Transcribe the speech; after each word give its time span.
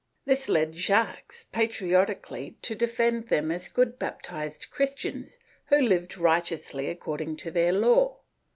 This 0.25 0.49
led 0.49 0.73
Jacques 0.73 1.31
patriotically 1.51 2.57
to 2.63 2.73
defend 2.73 3.27
them 3.27 3.51
as 3.51 3.67
good 3.67 3.99
baptized 3.99 4.71
Christians, 4.71 5.37
who 5.67 5.79
lived 5.79 6.17
righteously 6.17 6.89
according 6.89 7.35
to 7.37 7.51
their 7.51 7.71
law. 7.71 8.17